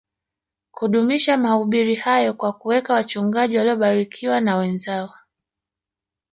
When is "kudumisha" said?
0.71-1.37